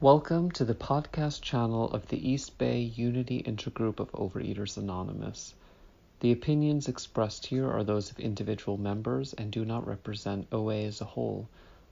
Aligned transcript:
Welcome 0.00 0.50
to 0.50 0.64
the 0.64 0.74
podcast 0.74 1.40
channel 1.40 1.88
of 1.92 2.08
the 2.08 2.28
East 2.28 2.58
Bay 2.58 2.80
Unity 2.80 3.44
Intergroup 3.44 4.00
of 4.00 4.10
Overeaters 4.10 4.76
Anonymous. 4.76 5.54
The 6.18 6.32
opinions 6.32 6.88
expressed 6.88 7.46
here 7.46 7.70
are 7.70 7.84
those 7.84 8.10
of 8.10 8.18
individual 8.18 8.76
members 8.76 9.34
and 9.34 9.52
do 9.52 9.64
not 9.64 9.86
represent 9.86 10.48
OA 10.50 10.82
as 10.82 11.00
a 11.00 11.04
whole. 11.04 11.48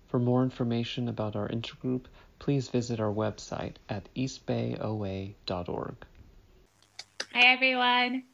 For 0.09 0.19
more 0.19 0.43
information 0.43 1.09
about 1.09 1.37
our 1.37 1.49
intergroup, 1.49 2.07
please 2.41 2.69
visit 2.69 2.99
our 2.99 3.13
website 3.13 3.77
at 3.89 4.09
eastbayoa.org. 4.17 5.95
Hi, 7.33 7.47
everyone. 7.47 8.25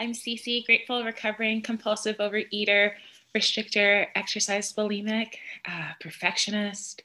I'm 0.00 0.12
Cece, 0.12 0.66
grateful, 0.66 1.04
recovering, 1.04 1.62
compulsive 1.62 2.16
overeater, 2.16 2.94
restrictor, 3.36 4.08
exercise 4.16 4.72
bulimic, 4.72 5.34
uh, 5.64 5.92
perfectionist, 6.00 7.04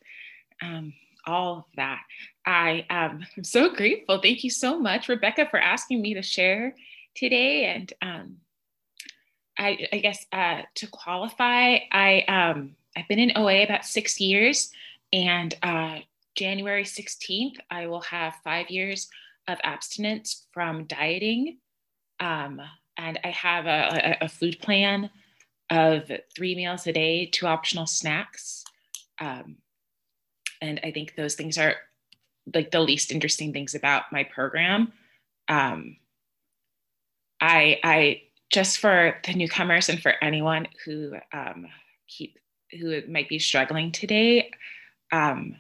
um, 0.63 0.93
all 1.27 1.57
of 1.59 1.65
that. 1.75 2.01
I 2.45 2.85
um, 2.89 3.25
am 3.37 3.43
so 3.43 3.69
grateful. 3.73 4.19
Thank 4.21 4.43
you 4.43 4.49
so 4.49 4.79
much, 4.79 5.09
Rebecca, 5.09 5.47
for 5.49 5.59
asking 5.59 6.01
me 6.01 6.13
to 6.13 6.21
share 6.21 6.73
today. 7.15 7.65
And 7.65 7.93
um, 8.01 8.37
I, 9.59 9.87
I, 9.91 9.97
guess 9.97 10.25
uh, 10.31 10.61
to 10.75 10.87
qualify, 10.87 11.79
I 11.91 12.21
um, 12.27 12.75
I've 12.95 13.07
been 13.07 13.19
in 13.19 13.33
OA 13.35 13.63
about 13.63 13.85
six 13.85 14.19
years, 14.19 14.71
and 15.11 15.53
uh, 15.61 15.99
January 16.35 16.83
16th, 16.83 17.57
I 17.69 17.87
will 17.87 18.01
have 18.01 18.35
five 18.43 18.69
years 18.69 19.09
of 19.47 19.57
abstinence 19.63 20.45
from 20.53 20.85
dieting. 20.85 21.57
Um, 22.19 22.61
and 22.97 23.19
I 23.23 23.29
have 23.29 23.65
a, 23.65 24.17
a, 24.21 24.25
a, 24.25 24.29
food 24.29 24.59
plan 24.59 25.09
of 25.69 26.11
three 26.35 26.55
meals 26.55 26.87
a 26.87 26.93
day, 26.93 27.27
two 27.27 27.45
optional 27.45 27.85
snacks. 27.85 28.63
Um, 29.19 29.57
and 30.61 30.79
I 30.83 30.91
think 30.91 31.15
those 31.15 31.35
things 31.35 31.57
are 31.57 31.75
like 32.53 32.71
the 32.71 32.79
least 32.79 33.11
interesting 33.11 33.53
things 33.53 33.75
about 33.75 34.11
my 34.11 34.23
program. 34.23 34.93
Um, 35.47 35.97
I, 37.41 37.79
I 37.83 38.21
just 38.51 38.79
for 38.79 39.15
the 39.25 39.33
newcomers 39.33 39.89
and 39.89 40.01
for 40.01 40.13
anyone 40.21 40.67
who 40.85 41.15
um, 41.33 41.67
keep 42.07 42.37
who 42.79 43.01
might 43.07 43.29
be 43.29 43.39
struggling 43.39 43.91
today, 43.91 44.51
um, 45.11 45.55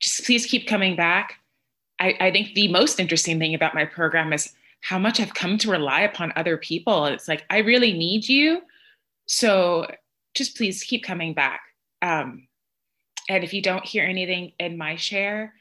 just 0.00 0.24
please 0.24 0.46
keep 0.46 0.66
coming 0.66 0.96
back. 0.96 1.38
I, 1.98 2.16
I 2.20 2.30
think 2.30 2.54
the 2.54 2.68
most 2.68 2.98
interesting 2.98 3.38
thing 3.38 3.54
about 3.54 3.74
my 3.74 3.84
program 3.84 4.32
is 4.32 4.52
how 4.80 4.98
much 4.98 5.20
I've 5.20 5.34
come 5.34 5.56
to 5.58 5.70
rely 5.70 6.00
upon 6.00 6.32
other 6.34 6.56
people. 6.56 7.06
It's 7.06 7.28
like, 7.28 7.44
I 7.48 7.58
really 7.58 7.92
need 7.92 8.28
you. 8.28 8.62
So 9.26 9.86
just 10.34 10.56
please 10.56 10.82
keep 10.82 11.04
coming 11.04 11.32
back. 11.32 11.60
Um, 12.02 12.48
and 13.28 13.44
if 13.44 13.52
you 13.54 13.62
don't 13.62 13.84
hear 13.84 14.04
anything 14.04 14.52
in 14.58 14.76
my 14.76 14.96
share 14.96 15.54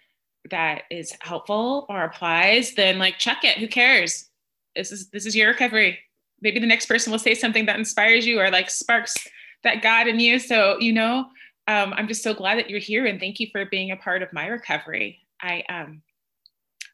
that 0.50 0.84
is 0.90 1.14
helpful 1.22 1.86
or 1.90 2.04
applies, 2.04 2.73
then 2.73 2.98
like 2.98 3.20
check 3.20 3.44
it. 3.44 3.58
Who 3.58 3.67
cares? 3.67 4.30
This 4.76 4.92
is 4.92 5.09
this 5.09 5.26
is 5.26 5.36
your 5.36 5.50
recovery. 5.50 6.00
Maybe 6.42 6.59
the 6.59 6.66
next 6.66 6.88
person 6.88 7.12
will 7.12 7.20
say 7.20 7.36
something 7.36 7.66
that 7.67 7.78
inspires 7.78 8.26
you 8.26 8.39
or 8.39 8.50
like 8.50 8.70
sparks 8.70 9.16
that 9.64 9.84
God 9.84 10.08
in 10.08 10.20
you. 10.20 10.39
So 10.39 10.80
you 10.80 10.94
know, 10.94 11.26
um, 11.67 11.94
I'm 11.95 12.08
just 12.08 12.23
so 12.23 12.34
glad 12.34 12.58
that 12.58 12.70
you're 12.70 12.80
here 12.80 13.06
and 13.06 13.20
thank 13.20 13.39
you 13.39 13.48
for 13.52 13.66
being 13.66 13.92
a 13.92 13.98
part 13.98 14.23
of 14.23 14.34
my 14.34 14.48
recovery. 14.48 15.20
I 15.42 15.64
um, 15.70 16.02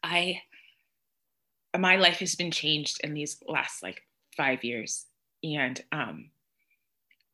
I 0.02 0.42
my 1.76 1.96
life 1.96 2.18
has 2.18 2.34
been 2.34 2.50
changed 2.50 3.00
in 3.02 3.14
these 3.14 3.38
last 3.46 3.82
like 3.82 4.02
five 4.36 4.64
years, 4.64 5.06
and 5.42 5.82
um, 5.92 6.30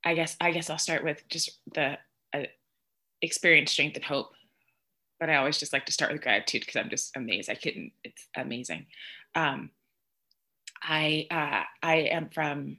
I 0.04 0.14
guess 0.14 0.36
I 0.40 0.52
guess 0.52 0.70
I'll 0.70 0.78
start 0.78 1.02
with 1.02 1.22
just 1.28 1.58
the 1.74 1.98
uh, 2.32 2.44
experience, 3.24 3.72
strength, 3.72 3.96
and 3.96 4.04
hope. 4.04 4.30
But 5.20 5.30
I 5.30 5.36
always 5.36 5.58
just 5.58 5.72
like 5.72 5.86
to 5.86 5.92
start 5.92 6.12
with 6.12 6.22
gratitude 6.22 6.62
because 6.62 6.76
I'm 6.76 6.90
just 6.90 7.16
amazed. 7.16 7.50
I 7.50 7.54
couldn't. 7.54 7.92
It's 8.02 8.26
amazing. 8.36 8.86
Um, 9.34 9.70
I 10.82 11.26
uh, 11.30 11.86
I 11.86 11.94
am 11.96 12.30
from. 12.30 12.78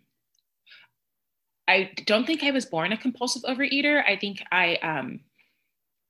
I 1.68 1.92
don't 2.06 2.28
think 2.28 2.44
I 2.44 2.52
was 2.52 2.66
born 2.66 2.92
a 2.92 2.98
compulsive 2.98 3.42
overeater. 3.44 4.04
I 4.08 4.18
think 4.18 4.44
I 4.52 4.76
um, 4.76 5.22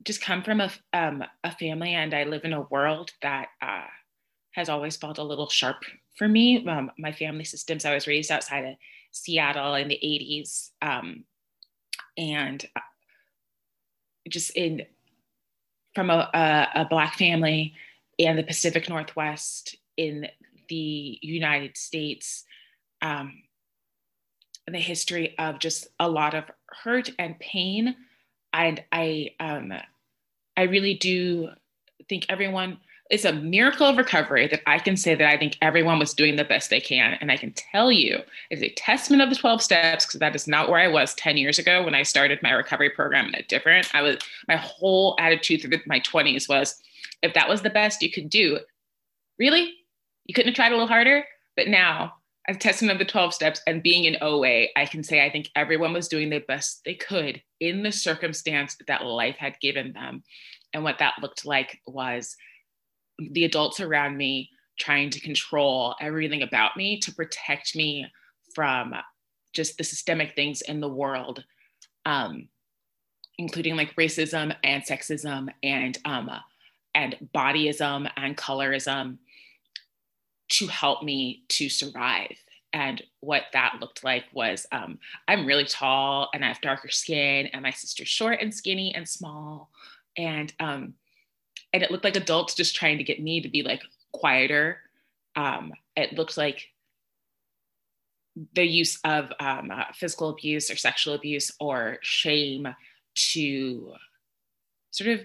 just 0.04 0.22
come 0.22 0.44
from 0.44 0.62
a 0.62 0.72
um, 0.94 1.24
a 1.44 1.56
family, 1.56 1.94
and 1.94 2.14
I 2.14 2.24
live 2.26 2.44
in 2.44 2.54
a 2.54 2.62
world 2.64 3.12
that 3.22 3.48
uh, 3.62 3.88
has 4.52 4.70
always 4.70 4.98
felt 4.98 5.18
a 5.18 5.24
little 5.24 5.50
sharp 5.50 5.84
for 6.18 6.28
me. 6.28 6.68
Um, 6.68 6.92
my 6.98 7.12
family 7.12 7.44
systems, 7.44 7.86
I 7.86 7.94
was 7.94 8.08
raised 8.08 8.32
outside 8.32 8.66
of 8.66 8.76
Seattle 9.12 9.76
in 9.76 9.88
the 9.88 10.00
80s. 10.04 10.72
Um, 10.82 11.24
and 12.18 12.66
uh, 12.76 12.82
just 14.30 14.52
in 14.52 14.86
from 15.94 16.10
a, 16.10 16.30
a, 16.34 16.82
a, 16.82 16.86
Black 16.86 17.16
family 17.16 17.74
in 18.18 18.36
the 18.36 18.44
Pacific 18.44 18.90
Northwest 18.90 19.78
in 19.96 20.28
the 20.68 21.20
United 21.22 21.78
States, 21.78 22.44
um, 23.02 23.42
the 24.68 24.80
history 24.80 25.36
of 25.40 25.60
just 25.60 25.88
a 26.00 26.10
lot 26.10 26.34
of 26.34 26.44
hurt 26.84 27.10
and 27.18 27.40
pain. 27.40 27.96
And 28.52 28.84
I, 28.92 29.32
um, 29.40 29.72
I 30.58 30.64
really 30.64 30.96
do 30.96 31.50
think 32.10 32.26
everyone 32.28 32.80
it's 33.12 33.26
a 33.26 33.34
miracle 33.34 33.86
of 33.86 33.98
recovery 33.98 34.48
that 34.48 34.62
I 34.66 34.80
can 34.80 34.98
say 34.98 35.14
that 35.14 35.28
I 35.28 35.38
think 35.38 35.58
everyone 35.62 36.00
was 36.00 36.14
doing 36.14 36.36
the 36.36 36.44
best 36.44 36.70
they 36.70 36.82
can. 36.82 37.18
And 37.22 37.32
I 37.32 37.38
can 37.38 37.52
tell 37.54 37.92
you 37.92 38.20
it's 38.50 38.64
a 38.64 38.74
testament 38.74 39.22
of 39.22 39.30
the 39.30 39.36
12 39.36 39.62
steps 39.62 40.06
because 40.06 40.20
that 40.20 40.36
is 40.36 40.48
not 40.48 40.70
where 40.70 40.80
I 40.80 40.88
was 40.88 41.14
10 41.14 41.38
years 41.38 41.60
ago 41.60 41.84
when 41.84 41.94
I 41.94 42.02
started 42.02 42.40
my 42.42 42.52
recovery 42.52 42.90
program 42.90 43.28
in 43.28 43.36
a 43.36 43.44
different. 43.44 43.94
I 43.94 44.02
was 44.02 44.18
my 44.48 44.56
whole 44.56 45.16
attitude 45.20 45.62
through 45.62 45.78
my 45.86 46.00
20s 46.00 46.50
was 46.50 46.82
if 47.22 47.34
that 47.36 47.48
was 47.48 47.62
the 47.62 47.70
best 47.70 48.02
you 48.02 48.12
could 48.12 48.30
do, 48.30 48.60
really? 49.38 49.74
You 50.26 50.34
couldn't 50.34 50.50
have 50.50 50.56
tried 50.56 50.72
a 50.72 50.76
little 50.76 50.88
harder? 50.88 51.26
But 51.56 51.68
now, 51.68 52.16
as 52.48 52.56
a 52.56 52.60
testament 52.60 52.94
of 52.94 53.00
the 53.00 53.12
12 53.12 53.34
steps 53.34 53.62
and 53.68 53.84
being 53.84 54.06
in 54.06 54.18
OA, 54.22 54.68
I 54.76 54.86
can 54.86 55.04
say 55.04 55.24
I 55.24 55.30
think 55.30 55.50
everyone 55.56 55.94
was 55.94 56.08
doing 56.08 56.30
the 56.30 56.40
best 56.40 56.82
they 56.86 56.96
could 56.96 57.42
in 57.60 57.84
the 57.84 57.92
circumstance 57.92 58.76
that 58.88 59.06
life 59.06 59.36
had 59.38 59.60
given 59.62 59.94
them. 59.94 60.24
And 60.74 60.84
what 60.84 61.00
that 61.00 61.16
looked 61.22 61.46
like 61.46 61.80
was 61.88 62.36
the 63.18 63.46
adults 63.46 63.80
around 63.80 64.18
me 64.18 64.50
trying 64.78 65.10
to 65.10 65.20
control 65.20 65.96
everything 66.02 66.42
about 66.42 66.76
me 66.76 67.00
to 67.00 67.14
protect 67.14 67.76
me 67.76 68.06
from 68.54 68.94
just 69.54 69.78
the 69.78 69.84
systemic 69.84 70.36
things 70.36 70.62
in 70.62 70.82
the 70.82 70.90
world, 70.90 71.44
um, 72.06 72.50
including 73.38 73.76
like 73.76 73.96
racism 73.96 74.56
and 74.64 74.84
sexism 74.84 75.50
and 75.64 75.98
um, 76.06 76.30
and 76.94 77.16
bodyism 77.34 78.10
and 78.18 78.38
colorism, 78.38 79.18
to 80.50 80.68
help 80.68 81.04
me 81.04 81.44
to 81.50 81.70
survive. 81.70 82.36
And 82.74 83.02
what 83.22 83.44
that 83.54 83.78
looked 83.80 84.04
like 84.04 84.26
was 84.34 84.66
um, 84.72 85.00
I'm 85.28 85.46
really 85.46 85.66
tall 85.66 86.30
and 86.34 86.44
I 86.44 86.50
have 86.50 86.62
darker 86.62 86.90
skin, 86.90 87.48
and 87.48 87.64
my 87.64 87.72
sister's 87.72 88.10
short 88.10 88.40
and 88.42 88.54
skinny 88.54 88.94
and 88.94 89.08
small, 89.08 89.70
and 90.18 90.54
um, 90.60 90.94
and 91.76 91.84
it 91.84 91.92
looked 91.92 92.06
like 92.06 92.16
adults 92.16 92.54
just 92.54 92.74
trying 92.74 93.00
to 93.00 93.04
get 93.04 93.22
me 93.22 93.42
to 93.42 93.50
be 93.50 93.62
like 93.62 93.82
quieter. 94.14 94.78
Um, 95.36 95.74
it 95.98 96.14
looked 96.14 96.38
like 96.38 96.70
the 98.54 98.64
use 98.64 98.98
of 99.04 99.34
um, 99.42 99.72
uh, 99.72 99.84
physical 99.94 100.30
abuse 100.30 100.72
or 100.72 100.78
sexual 100.78 101.16
abuse 101.16 101.52
or 101.60 101.98
shame 102.02 102.66
to 103.34 103.94
sort 104.92 105.10
of 105.10 105.20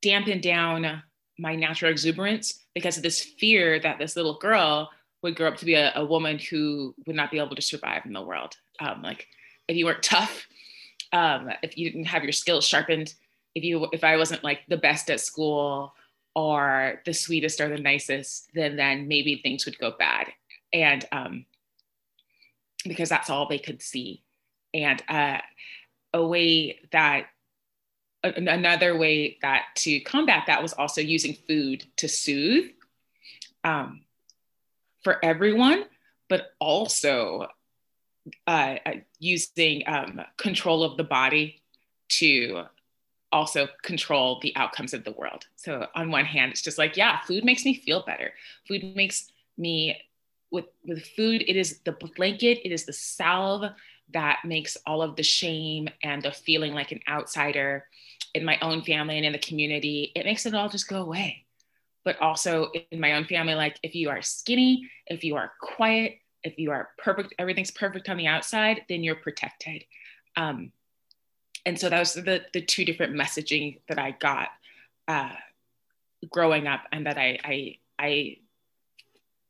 dampen 0.00 0.40
down 0.40 1.02
my 1.40 1.56
natural 1.56 1.90
exuberance 1.90 2.60
because 2.72 2.96
of 2.96 3.02
this 3.02 3.20
fear 3.20 3.80
that 3.80 3.98
this 3.98 4.14
little 4.14 4.38
girl 4.38 4.88
would 5.22 5.34
grow 5.34 5.48
up 5.48 5.56
to 5.56 5.64
be 5.64 5.74
a, 5.74 5.92
a 5.96 6.04
woman 6.04 6.38
who 6.38 6.94
would 7.08 7.16
not 7.16 7.32
be 7.32 7.40
able 7.40 7.56
to 7.56 7.62
survive 7.62 8.02
in 8.06 8.12
the 8.12 8.22
world. 8.22 8.54
Um, 8.78 9.02
like 9.02 9.26
if 9.66 9.76
you 9.76 9.86
weren't 9.86 10.02
tough, 10.04 10.46
um, 11.12 11.50
if 11.64 11.76
you 11.76 11.90
didn't 11.90 12.06
have 12.06 12.22
your 12.22 12.30
skills 12.30 12.64
sharpened, 12.64 13.14
if 13.54 13.64
you 13.64 13.88
if 13.92 14.04
I 14.04 14.16
wasn't 14.16 14.44
like 14.44 14.60
the 14.68 14.76
best 14.76 15.10
at 15.10 15.20
school 15.20 15.94
or 16.34 17.00
the 17.06 17.14
sweetest 17.14 17.60
or 17.60 17.68
the 17.68 17.78
nicest, 17.78 18.50
then 18.54 18.76
then 18.76 19.08
maybe 19.08 19.40
things 19.42 19.64
would 19.64 19.78
go 19.78 19.92
bad. 19.98 20.32
And 20.72 21.04
um, 21.12 21.46
because 22.84 23.08
that's 23.08 23.30
all 23.30 23.48
they 23.48 23.58
could 23.58 23.80
see. 23.80 24.22
And 24.72 25.02
uh, 25.08 25.38
a 26.12 26.26
way 26.26 26.80
that 26.92 27.26
another 28.24 28.96
way 28.96 29.38
that 29.42 29.66
to 29.76 30.00
combat 30.00 30.44
that 30.46 30.62
was 30.62 30.72
also 30.72 31.00
using 31.00 31.34
food 31.46 31.84
to 31.96 32.08
soothe 32.08 32.70
um, 33.62 34.00
for 35.02 35.24
everyone, 35.24 35.84
but 36.28 36.52
also 36.58 37.48
uh, 38.46 38.76
uh 38.86 38.92
using 39.18 39.82
um, 39.86 40.20
control 40.38 40.82
of 40.82 40.96
the 40.96 41.04
body 41.04 41.62
to 42.08 42.64
also 43.34 43.68
control 43.82 44.38
the 44.40 44.54
outcomes 44.56 44.94
of 44.94 45.04
the 45.04 45.12
world. 45.12 45.44
So 45.56 45.88
on 45.94 46.10
one 46.10 46.24
hand, 46.24 46.52
it's 46.52 46.62
just 46.62 46.78
like, 46.78 46.96
yeah, 46.96 47.20
food 47.22 47.44
makes 47.44 47.64
me 47.64 47.74
feel 47.74 48.04
better. 48.06 48.32
Food 48.66 48.94
makes 48.96 49.30
me 49.58 50.00
with 50.50 50.66
with 50.86 51.04
food, 51.16 51.42
it 51.46 51.56
is 51.56 51.80
the 51.80 51.92
blanket, 52.16 52.60
it 52.64 52.72
is 52.72 52.84
the 52.84 52.92
salve 52.92 53.70
that 54.12 54.38
makes 54.44 54.76
all 54.86 55.02
of 55.02 55.16
the 55.16 55.22
shame 55.22 55.88
and 56.02 56.22
the 56.22 56.30
feeling 56.30 56.72
like 56.72 56.92
an 56.92 57.00
outsider 57.08 57.86
in 58.34 58.44
my 58.44 58.58
own 58.60 58.82
family 58.82 59.16
and 59.16 59.26
in 59.26 59.32
the 59.32 59.38
community, 59.38 60.12
it 60.14 60.24
makes 60.24 60.46
it 60.46 60.54
all 60.54 60.68
just 60.68 60.88
go 60.88 61.02
away. 61.02 61.44
But 62.04 62.20
also 62.20 62.70
in 62.90 63.00
my 63.00 63.14
own 63.14 63.24
family, 63.24 63.54
like 63.54 63.78
if 63.82 63.94
you 63.94 64.10
are 64.10 64.22
skinny, 64.22 64.88
if 65.06 65.24
you 65.24 65.36
are 65.36 65.52
quiet, 65.60 66.18
if 66.44 66.58
you 66.58 66.70
are 66.70 66.90
perfect, 66.98 67.34
everything's 67.38 67.70
perfect 67.70 68.08
on 68.08 68.16
the 68.16 68.26
outside, 68.26 68.82
then 68.88 69.02
you're 69.02 69.16
protected. 69.16 69.84
Um, 70.36 70.70
and 71.66 71.78
so 71.78 71.88
that 71.88 71.98
was 71.98 72.14
the, 72.14 72.44
the 72.52 72.60
two 72.60 72.84
different 72.84 73.14
messaging 73.14 73.78
that 73.88 73.98
I 73.98 74.12
got 74.12 74.48
uh, 75.08 75.30
growing 76.30 76.66
up 76.66 76.82
and 76.92 77.06
that 77.06 77.16
I, 77.16 77.38
I, 77.44 77.78
I 77.98 78.38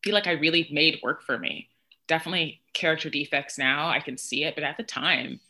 feel 0.03 0.15
like 0.15 0.27
I 0.27 0.33
really 0.33 0.69
made 0.71 1.01
work 1.03 1.23
for 1.23 1.39
me. 1.39 1.69
Definitely 2.07 2.61
character 2.73 3.11
defects 3.11 3.59
now, 3.59 3.89
I 3.89 4.01
can 4.01 4.17
see 4.17 4.45
it, 4.45 4.55
but 4.55 4.65
at 4.65 4.77
the 4.77 4.83
time, 4.83 5.41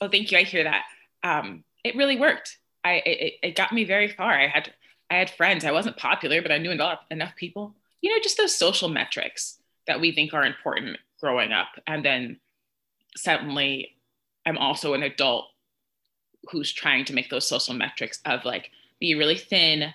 oh, 0.00 0.08
thank 0.08 0.30
you, 0.32 0.38
I 0.38 0.42
hear 0.42 0.64
that. 0.64 0.84
Um, 1.22 1.64
it 1.84 1.96
really 1.96 2.18
worked. 2.18 2.58
I, 2.84 3.02
it, 3.06 3.34
it 3.42 3.56
got 3.56 3.72
me 3.72 3.84
very 3.84 4.08
far. 4.08 4.32
I 4.32 4.48
had, 4.48 4.72
I 5.10 5.14
had 5.14 5.30
friends. 5.30 5.64
I 5.64 5.72
wasn't 5.72 5.96
popular, 5.96 6.42
but 6.42 6.50
I 6.50 6.58
knew 6.58 6.70
enough, 6.70 7.00
enough 7.10 7.36
people. 7.36 7.74
You 8.00 8.10
know, 8.10 8.22
just 8.22 8.36
those 8.36 8.56
social 8.56 8.88
metrics 8.88 9.58
that 9.86 10.00
we 10.00 10.12
think 10.12 10.34
are 10.34 10.44
important 10.44 10.98
growing 11.20 11.52
up. 11.52 11.68
And 11.86 12.04
then 12.04 12.40
suddenly 13.16 13.94
I'm 14.44 14.58
also 14.58 14.94
an 14.94 15.02
adult 15.02 15.46
who's 16.50 16.72
trying 16.72 17.04
to 17.06 17.14
make 17.14 17.30
those 17.30 17.46
social 17.46 17.74
metrics 17.74 18.20
of 18.24 18.44
like 18.44 18.70
be 19.00 19.14
really 19.14 19.36
thin, 19.36 19.92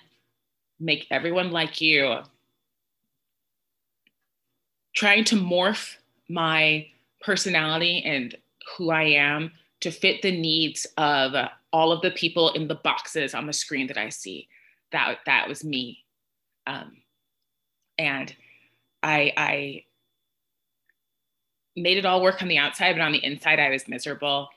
make 0.80 1.06
everyone 1.10 1.50
like 1.50 1.80
you, 1.80 2.18
trying 4.94 5.24
to 5.24 5.36
morph 5.36 5.96
my 6.28 6.86
personality 7.20 8.02
and 8.04 8.36
who 8.76 8.90
I 8.90 9.04
am 9.04 9.52
to 9.80 9.90
fit 9.90 10.22
the 10.22 10.32
needs 10.32 10.86
of 10.96 11.34
all 11.72 11.92
of 11.92 12.02
the 12.02 12.10
people 12.10 12.50
in 12.50 12.68
the 12.68 12.74
boxes 12.74 13.34
on 13.34 13.46
the 13.46 13.52
screen 13.52 13.86
that 13.88 13.98
I 13.98 14.08
see. 14.08 14.48
That 14.92 15.18
that 15.26 15.48
was 15.48 15.64
me, 15.64 16.04
um, 16.66 16.96
and 17.98 18.34
I 19.02 19.32
I 19.36 19.84
made 21.76 21.98
it 21.98 22.06
all 22.06 22.22
work 22.22 22.42
on 22.42 22.48
the 22.48 22.58
outside, 22.58 22.94
but 22.94 23.02
on 23.02 23.12
the 23.12 23.24
inside 23.24 23.60
I 23.60 23.70
was 23.70 23.86
miserable. 23.86 24.48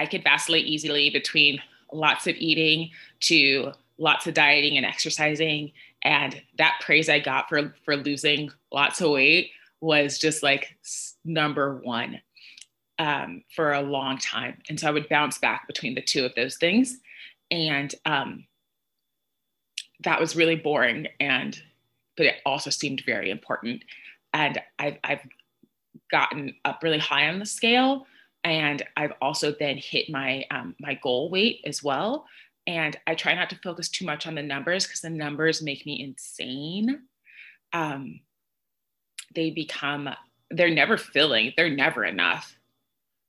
I 0.00 0.06
could 0.06 0.24
vacillate 0.24 0.66
easily 0.66 1.10
between 1.10 1.60
lots 1.92 2.26
of 2.26 2.34
eating 2.36 2.90
to 3.20 3.72
lots 3.98 4.26
of 4.26 4.34
dieting 4.34 4.76
and 4.76 4.86
exercising, 4.86 5.72
and 6.02 6.40
that 6.58 6.80
praise 6.80 7.08
I 7.08 7.18
got 7.18 7.48
for 7.48 7.74
for 7.84 7.96
losing 7.96 8.50
lots 8.72 9.00
of 9.00 9.10
weight 9.10 9.50
was 9.80 10.18
just 10.18 10.42
like 10.42 10.76
number 11.24 11.76
one 11.76 12.20
um, 12.98 13.42
for 13.56 13.72
a 13.72 13.80
long 13.80 14.18
time. 14.18 14.58
And 14.68 14.78
so 14.78 14.88
I 14.88 14.90
would 14.90 15.08
bounce 15.08 15.38
back 15.38 15.66
between 15.66 15.94
the 15.94 16.02
two 16.02 16.24
of 16.24 16.34
those 16.34 16.56
things. 16.56 16.98
And 17.50 17.94
um, 18.04 18.44
that 20.04 20.20
was 20.20 20.36
really 20.36 20.56
boring. 20.56 21.08
And, 21.18 21.60
but 22.16 22.26
it 22.26 22.36
also 22.44 22.70
seemed 22.70 23.02
very 23.06 23.30
important. 23.30 23.84
And 24.34 24.60
I've, 24.78 24.98
I've 25.02 25.26
gotten 26.10 26.54
up 26.64 26.82
really 26.82 26.98
high 26.98 27.28
on 27.28 27.38
the 27.38 27.46
scale. 27.46 28.06
And 28.44 28.82
I've 28.96 29.12
also 29.20 29.52
then 29.52 29.76
hit 29.76 30.08
my, 30.10 30.44
um, 30.50 30.74
my 30.80 30.94
goal 30.94 31.30
weight 31.30 31.60
as 31.66 31.82
well. 31.82 32.26
And 32.66 32.98
I 33.06 33.14
try 33.14 33.34
not 33.34 33.50
to 33.50 33.58
focus 33.62 33.88
too 33.88 34.04
much 34.04 34.26
on 34.26 34.34
the 34.34 34.42
numbers 34.42 34.86
because 34.86 35.00
the 35.00 35.10
numbers 35.10 35.62
make 35.62 35.84
me 35.84 36.02
insane. 36.02 37.02
Um, 37.72 38.20
they 39.34 39.50
become, 39.50 40.08
they're 40.50 40.70
never 40.70 40.96
filling, 40.96 41.52
they're 41.56 41.70
never 41.70 42.04
enough 42.04 42.56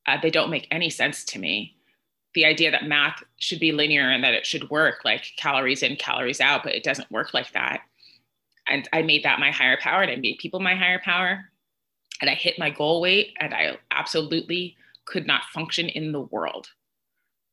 uh, 0.07 0.17
they 0.21 0.29
don't 0.29 0.49
make 0.49 0.67
any 0.71 0.89
sense 0.89 1.23
to 1.25 1.39
me. 1.39 1.75
The 2.33 2.45
idea 2.45 2.71
that 2.71 2.85
math 2.85 3.23
should 3.37 3.59
be 3.59 3.71
linear 3.71 4.09
and 4.09 4.23
that 4.23 4.33
it 4.33 4.45
should 4.45 4.69
work 4.69 5.01
like 5.03 5.25
calories 5.37 5.83
in, 5.83 5.95
calories 5.97 6.41
out, 6.41 6.63
but 6.63 6.73
it 6.73 6.83
doesn't 6.83 7.11
work 7.11 7.33
like 7.33 7.51
that. 7.51 7.81
And 8.67 8.87
I 8.93 9.01
made 9.01 9.23
that 9.23 9.39
my 9.39 9.51
higher 9.51 9.77
power 9.77 10.01
and 10.01 10.11
I 10.11 10.15
made 10.15 10.37
people 10.39 10.59
my 10.59 10.75
higher 10.75 10.99
power. 11.03 11.45
And 12.21 12.29
I 12.29 12.35
hit 12.35 12.59
my 12.59 12.69
goal 12.69 13.01
weight 13.01 13.33
and 13.39 13.53
I 13.53 13.77
absolutely 13.91 14.77
could 15.05 15.27
not 15.27 15.43
function 15.53 15.89
in 15.89 16.11
the 16.11 16.21
world. 16.21 16.69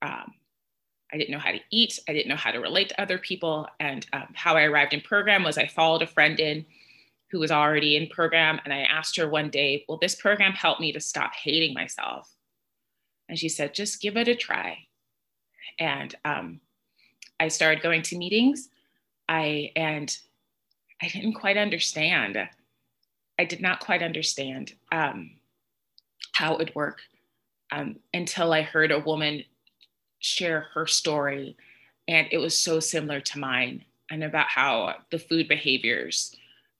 Um, 0.02 0.34
I 1.12 1.16
didn't 1.16 1.30
know 1.30 1.38
how 1.38 1.52
to 1.52 1.60
eat. 1.70 1.98
I 2.08 2.12
didn't 2.12 2.28
know 2.28 2.36
how 2.36 2.50
to 2.50 2.58
relate 2.58 2.90
to 2.90 3.00
other 3.00 3.18
people. 3.18 3.66
And 3.80 4.06
um, 4.12 4.28
how 4.34 4.56
I 4.56 4.64
arrived 4.64 4.92
in 4.92 5.00
program 5.00 5.42
was 5.42 5.56
I 5.56 5.66
followed 5.66 6.02
a 6.02 6.06
friend 6.06 6.38
in 6.38 6.66
who 7.30 7.38
was 7.38 7.50
already 7.50 7.96
in 7.96 8.08
program. 8.08 8.60
And 8.64 8.72
I 8.72 8.80
asked 8.80 9.16
her 9.16 9.28
one 9.28 9.50
day, 9.50 9.84
Will 9.88 9.98
this 9.98 10.14
program 10.14 10.52
help 10.52 10.80
me 10.80 10.92
to 10.92 11.00
stop 11.00 11.32
hating 11.34 11.74
myself? 11.74 12.30
And 13.28 13.38
she 13.38 13.48
said, 13.48 13.74
just 13.74 14.00
give 14.00 14.16
it 14.16 14.28
a 14.28 14.34
try. 14.34 14.78
And 15.78 16.14
um, 16.24 16.60
I 17.38 17.48
started 17.48 17.82
going 17.82 18.02
to 18.02 18.18
meetings. 18.18 18.68
I 19.28 19.72
and 19.76 20.16
I 21.02 21.08
didn't 21.08 21.34
quite 21.34 21.56
understand. 21.56 22.38
I 23.38 23.44
did 23.44 23.60
not 23.60 23.80
quite 23.80 24.02
understand 24.02 24.72
um, 24.90 25.32
how 26.32 26.54
it 26.54 26.58
would 26.58 26.74
work 26.74 27.00
um, 27.72 27.96
until 28.14 28.52
I 28.52 28.62
heard 28.62 28.90
a 28.90 28.98
woman 28.98 29.44
share 30.20 30.66
her 30.74 30.86
story, 30.86 31.56
and 32.06 32.26
it 32.30 32.38
was 32.38 32.56
so 32.56 32.80
similar 32.80 33.20
to 33.20 33.38
mine, 33.38 33.84
and 34.10 34.24
about 34.24 34.48
how 34.48 34.94
the 35.10 35.18
food 35.18 35.48
behaviors 35.48 36.34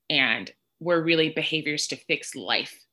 and 0.09 0.51
were 0.79 1.01
really 1.01 1.29
behaviors 1.29 1.87
to 1.87 1.95
fix 1.95 2.35
life 2.35 2.85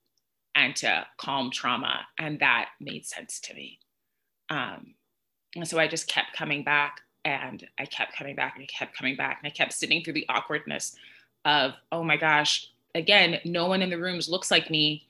and 0.54 0.74
to 0.76 1.06
calm 1.18 1.50
trauma. 1.50 2.00
And 2.18 2.38
that 2.40 2.70
made 2.80 3.06
sense 3.06 3.40
to 3.40 3.54
me. 3.54 3.78
Um, 4.50 4.94
and 5.54 5.66
so 5.66 5.78
I 5.78 5.88
just 5.88 6.08
kept 6.08 6.36
coming 6.36 6.64
back 6.64 7.00
and 7.24 7.66
I 7.78 7.86
kept 7.86 8.16
coming 8.16 8.36
back 8.36 8.54
and 8.56 8.62
I 8.62 8.66
kept 8.66 8.96
coming 8.96 9.16
back 9.16 9.38
and 9.42 9.50
I 9.50 9.54
kept 9.54 9.72
sitting 9.72 10.02
through 10.02 10.14
the 10.14 10.28
awkwardness 10.28 10.96
of, 11.44 11.72
oh 11.92 12.02
my 12.02 12.16
gosh, 12.16 12.70
again, 12.94 13.38
no 13.44 13.66
one 13.66 13.82
in 13.82 13.90
the 13.90 13.98
rooms 13.98 14.28
looks 14.28 14.50
like 14.50 14.70
me, 14.70 15.08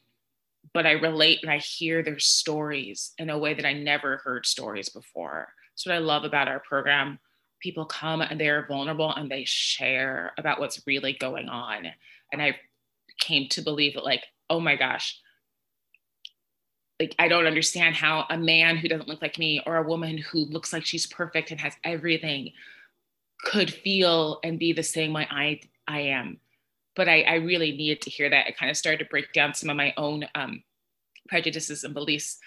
but 0.73 0.87
I 0.87 0.93
relate 0.93 1.41
and 1.43 1.51
I 1.51 1.59
hear 1.59 2.03
their 2.03 2.19
stories 2.19 3.13
in 3.19 3.31
a 3.31 3.39
way 3.39 3.55
that 3.55 3.67
I 3.67 3.73
never 3.73 4.19
heard 4.19 4.47
stories 4.47 4.89
before. 4.89 5.49
That's 5.73 5.87
what 5.87 5.95
I 5.95 5.99
love 5.99 6.25
about 6.25 6.49
our 6.49 6.61
program. 6.61 7.19
People 7.61 7.85
come 7.85 8.21
and 8.21 8.41
they're 8.41 8.67
vulnerable 8.67 9.13
and 9.13 9.31
they 9.31 9.45
share 9.45 10.33
about 10.39 10.61
what's 10.61 10.87
really 10.87 11.15
going 11.15 11.49
on. 11.49 11.87
And 12.33 12.43
I 12.43 12.57
came 13.21 13.49
to 13.51 13.63
believe 13.63 13.95
that, 13.95 14.05
like, 14.05 14.25
oh 14.51 14.61
my 14.61 14.77
gosh, 14.77 15.21
like 17.01 17.15
I 17.19 17.29
don't 17.29 17.47
understand 17.47 17.95
how 17.95 18.25
a 18.31 18.39
man 18.39 18.77
who 18.77 18.89
doesn't 18.89 19.09
look 19.09 19.23
like 19.23 19.39
me 19.39 19.61
or 19.67 19.77
a 19.77 19.87
woman 19.87 20.19
who 20.19 20.47
looks 20.47 20.73
like 20.73 20.85
she's 20.85 21.07
perfect 21.07 21.51
and 21.51 21.61
has 21.61 21.75
everything 21.85 22.53
could 23.45 23.73
feel 23.73 24.41
and 24.43 24.59
be 24.59 24.73
the 24.73 24.83
same 24.83 25.13
way 25.13 25.27
I 25.31 25.61
I 25.87 26.01
am. 26.01 26.41
But 26.95 27.09
I, 27.09 27.23
I 27.23 27.35
really 27.35 27.73
needed 27.73 28.01
to 28.03 28.11
hear 28.11 28.31
that. 28.31 28.47
It 28.49 28.57
kind 28.57 28.71
of 28.71 28.77
started 28.77 29.05
to 29.05 29.11
break 29.11 29.33
down 29.35 29.53
some 29.53 29.69
of 29.69 29.77
my 29.77 29.93
own 29.99 30.27
um, 30.35 30.63
prejudices 31.27 31.85
and 31.85 31.95
beliefs 31.95 32.39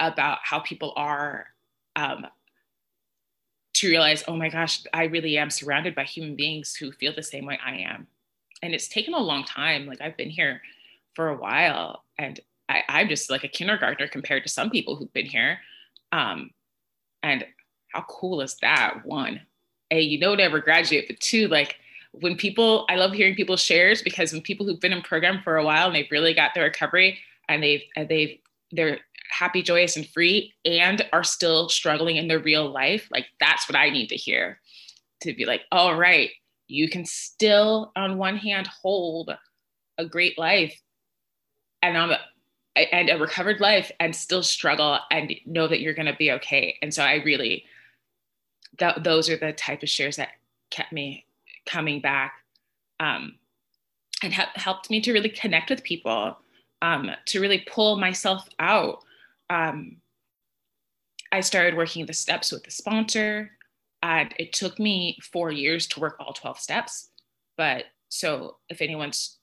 about 0.00 0.38
how 0.42 0.60
people 0.60 0.92
are 0.96 1.46
um, 1.96 2.26
to 3.74 3.88
realize, 3.88 4.24
oh 4.26 4.36
my 4.36 4.48
gosh, 4.48 4.84
I 4.92 5.04
really 5.04 5.36
am 5.36 5.50
surrounded 5.50 5.94
by 5.94 6.04
human 6.04 6.34
beings 6.34 6.74
who 6.74 6.92
feel 6.92 7.14
the 7.14 7.22
same 7.22 7.46
way 7.46 7.58
I 7.64 7.76
am. 7.78 8.06
And 8.62 8.74
it's 8.74 8.88
taken 8.88 9.14
a 9.14 9.18
long 9.18 9.44
time. 9.44 9.86
Like 9.86 10.00
I've 10.00 10.16
been 10.16 10.30
here 10.30 10.62
for 11.14 11.28
a 11.28 11.36
while 11.36 12.04
and 12.18 12.40
I, 12.68 12.82
I'm 12.88 13.08
just 13.08 13.30
like 13.30 13.44
a 13.44 13.48
kindergartner 13.48 14.08
compared 14.08 14.44
to 14.44 14.48
some 14.48 14.70
people 14.70 14.96
who've 14.96 15.12
been 15.12 15.26
here. 15.26 15.58
Um, 16.12 16.50
and 17.22 17.44
how 17.88 18.04
cool 18.08 18.40
is 18.40 18.56
that? 18.62 19.00
One, 19.04 19.42
A, 19.90 20.00
you 20.00 20.18
know, 20.18 20.34
never 20.34 20.60
graduate, 20.60 21.06
but 21.06 21.20
two, 21.20 21.48
like 21.48 21.76
when 22.12 22.36
people, 22.36 22.86
I 22.88 22.96
love 22.96 23.12
hearing 23.12 23.34
people's 23.34 23.62
shares 23.62 24.00
because 24.00 24.32
when 24.32 24.42
people 24.42 24.64
who've 24.64 24.80
been 24.80 24.92
in 24.92 25.02
program 25.02 25.42
for 25.42 25.58
a 25.58 25.64
while 25.64 25.86
and 25.86 25.94
they've 25.94 26.10
really 26.10 26.32
got 26.34 26.54
their 26.54 26.64
recovery 26.64 27.18
and 27.48 27.62
they've, 27.62 27.82
they've, 28.08 28.38
they're 28.72 28.98
happy, 29.30 29.62
joyous, 29.62 29.96
and 29.96 30.08
free 30.08 30.52
and 30.64 31.06
are 31.12 31.24
still 31.24 31.68
struggling 31.68 32.16
in 32.16 32.28
their 32.28 32.38
real 32.38 32.70
life, 32.70 33.08
like 33.10 33.26
that's 33.40 33.68
what 33.68 33.76
I 33.76 33.90
need 33.90 34.08
to 34.08 34.16
hear 34.16 34.60
to 35.22 35.34
be 35.34 35.46
like, 35.46 35.62
all 35.72 35.96
right, 35.96 36.30
you 36.68 36.88
can 36.88 37.04
still, 37.04 37.92
on 37.96 38.18
one 38.18 38.36
hand, 38.36 38.66
hold 38.66 39.34
a 39.98 40.04
great 40.04 40.38
life. 40.38 40.80
And 41.82 41.96
on 41.96 42.08
the 42.08 42.18
and 42.76 43.08
a 43.08 43.18
recovered 43.18 43.60
life 43.60 43.90
and 44.00 44.14
still 44.14 44.42
struggle 44.42 44.98
and 45.10 45.34
know 45.46 45.66
that 45.66 45.80
you're 45.80 45.94
going 45.94 46.06
to 46.06 46.16
be 46.16 46.32
okay. 46.32 46.76
And 46.82 46.92
so 46.92 47.02
I 47.02 47.22
really, 47.24 47.64
th- 48.78 48.96
those 49.02 49.30
are 49.30 49.36
the 49.36 49.52
type 49.52 49.82
of 49.82 49.88
shares 49.88 50.16
that 50.16 50.30
kept 50.70 50.92
me 50.92 51.24
coming 51.64 52.00
back 52.00 52.34
um, 53.00 53.36
and 54.22 54.34
ha- 54.34 54.50
helped 54.54 54.90
me 54.90 55.00
to 55.00 55.12
really 55.12 55.28
connect 55.28 55.70
with 55.70 55.82
people, 55.82 56.36
um, 56.86 57.10
to 57.26 57.40
really 57.40 57.66
pull 57.68 57.96
myself 57.96 58.48
out. 58.60 59.02
Um, 59.50 59.96
I 61.32 61.40
started 61.40 61.76
working 61.76 62.06
the 62.06 62.12
steps 62.12 62.52
with 62.52 62.62
the 62.62 62.70
sponsor. 62.70 63.50
And 64.02 64.32
it 64.38 64.52
took 64.52 64.78
me 64.78 65.18
four 65.32 65.50
years 65.50 65.88
to 65.88 66.00
work 66.00 66.16
all 66.20 66.32
12 66.32 66.60
steps. 66.60 67.10
But 67.56 67.84
so 68.08 68.58
if 68.68 68.80
anyone's 68.80 69.38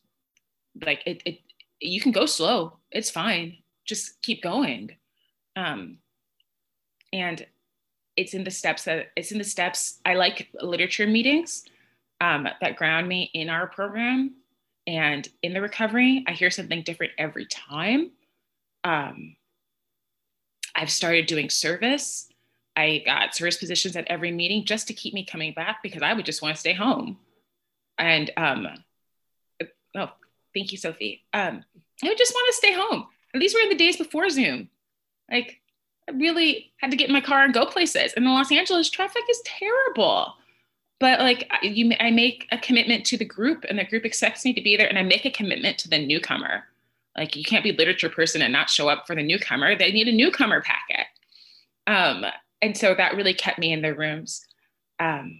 like, 0.85 1.01
it, 1.05 1.21
it 1.25 1.39
you 1.81 1.99
can 1.99 2.13
go 2.13 2.25
slow. 2.25 2.77
It's 2.91 3.11
fine. 3.11 3.57
Just 3.85 4.21
keep 4.21 4.41
going. 4.41 4.91
Um, 5.57 5.97
and 7.11 7.45
it's 8.15 8.33
in 8.33 8.45
the 8.45 8.51
steps 8.51 8.85
that 8.85 9.07
it's 9.17 9.33
in 9.33 9.37
the 9.37 9.43
steps. 9.43 9.99
I 10.05 10.13
like 10.13 10.47
literature 10.61 11.07
meetings 11.07 11.65
um, 12.21 12.47
that 12.61 12.77
ground 12.77 13.09
me 13.09 13.31
in 13.33 13.49
our 13.49 13.67
program 13.67 14.35
and 14.87 15.27
in 15.41 15.53
the 15.53 15.61
recovery. 15.61 16.23
I 16.27 16.33
hear 16.33 16.51
something 16.51 16.83
different 16.83 17.13
every 17.17 17.45
time. 17.45 18.11
Um, 18.83 19.35
I've 20.75 20.91
started 20.91 21.25
doing 21.25 21.49
service. 21.49 22.27
I 22.75 23.03
got 23.05 23.35
service 23.35 23.57
positions 23.57 23.95
at 23.95 24.07
every 24.07 24.31
meeting 24.31 24.65
just 24.65 24.87
to 24.87 24.93
keep 24.93 25.13
me 25.13 25.25
coming 25.25 25.53
back 25.53 25.83
because 25.83 26.01
I 26.01 26.13
would 26.13 26.25
just 26.25 26.41
want 26.41 26.55
to 26.55 26.59
stay 26.59 26.73
home. 26.73 27.17
And 27.97 28.31
um, 28.35 28.67
oh, 29.95 30.09
thank 30.53 30.71
you, 30.71 30.77
Sophie. 30.77 31.23
Um, 31.33 31.63
I 32.03 32.07
would 32.07 32.17
just 32.17 32.33
want 32.33 32.47
to 32.47 32.57
stay 32.57 32.73
home. 32.73 33.07
These 33.35 33.53
were 33.53 33.61
in 33.61 33.69
the 33.69 33.75
days 33.75 33.97
before 33.97 34.29
Zoom. 34.29 34.69
Like, 35.31 35.59
I 36.09 36.13
really 36.13 36.73
had 36.77 36.91
to 36.91 36.97
get 36.97 37.07
in 37.07 37.13
my 37.13 37.21
car 37.21 37.43
and 37.43 37.53
go 37.53 37.65
places. 37.65 38.13
And 38.13 38.25
the 38.25 38.29
Los 38.29 38.51
Angeles 38.51 38.89
traffic 38.89 39.23
is 39.29 39.41
terrible. 39.45 40.33
But 41.03 41.19
like 41.19 41.51
you, 41.61 41.91
I 41.99 42.11
make 42.11 42.47
a 42.53 42.57
commitment 42.57 43.03
to 43.07 43.17
the 43.17 43.25
group, 43.25 43.65
and 43.67 43.77
the 43.77 43.83
group 43.83 44.05
expects 44.05 44.45
me 44.45 44.53
to 44.53 44.61
be 44.61 44.77
there, 44.77 44.87
and 44.87 44.97
I 44.97 45.03
make 45.03 45.25
a 45.25 45.29
commitment 45.29 45.77
to 45.79 45.89
the 45.89 45.99
newcomer. 45.99 46.63
Like 47.17 47.35
you 47.35 47.43
can't 47.43 47.61
be 47.61 47.73
literature 47.73 48.07
person 48.07 48.41
and 48.41 48.53
not 48.53 48.69
show 48.69 48.87
up 48.87 49.05
for 49.05 49.13
the 49.13 49.21
newcomer. 49.21 49.77
They 49.77 49.91
need 49.91 50.07
a 50.07 50.13
newcomer 50.13 50.61
packet. 50.61 51.07
Um, 51.87 52.23
and 52.61 52.77
so 52.77 52.95
that 52.95 53.17
really 53.17 53.33
kept 53.33 53.59
me 53.59 53.73
in 53.73 53.81
the 53.81 53.93
rooms. 53.93 54.45
Um, 54.97 55.39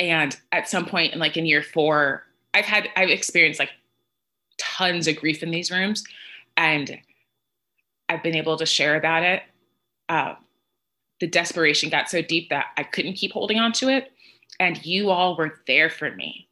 and 0.00 0.36
at 0.50 0.68
some 0.68 0.84
point, 0.84 1.12
in 1.12 1.20
like 1.20 1.36
in 1.36 1.46
year 1.46 1.62
four, 1.62 2.24
I've 2.54 2.64
had 2.64 2.88
I've 2.96 3.10
experienced 3.10 3.60
like 3.60 3.70
tons 4.58 5.06
of 5.06 5.14
grief 5.14 5.44
in 5.44 5.52
these 5.52 5.70
rooms, 5.70 6.02
and 6.56 6.98
I've 8.08 8.24
been 8.24 8.34
able 8.34 8.56
to 8.56 8.66
share 8.66 8.96
about 8.96 9.22
it. 9.22 9.44
Uh, 10.08 10.34
the 11.20 11.26
desperation 11.26 11.90
got 11.90 12.08
so 12.08 12.22
deep 12.22 12.50
that 12.50 12.66
I 12.76 12.82
couldn't 12.82 13.14
keep 13.14 13.32
holding 13.32 13.58
on 13.58 13.72
to 13.74 13.88
it, 13.88 14.12
and 14.60 14.84
you 14.84 15.10
all 15.10 15.36
were 15.36 15.60
there 15.66 15.90
for 15.90 16.10
me. 16.10 16.48